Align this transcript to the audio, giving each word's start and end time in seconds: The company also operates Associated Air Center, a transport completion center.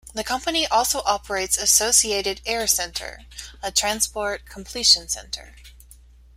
The 0.15 0.23
company 0.23 0.65
also 0.65 1.03
operates 1.05 1.59
Associated 1.59 2.41
Air 2.43 2.65
Center, 2.65 3.25
a 3.61 3.71
transport 3.71 4.45
completion 4.47 5.07
center. 5.07 5.53